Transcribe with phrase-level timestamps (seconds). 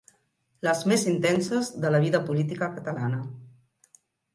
[0.67, 3.25] Les més intenses de la vida política catalana.